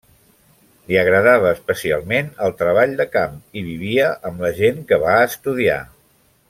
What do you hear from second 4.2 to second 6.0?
amb la gent que va estudiar.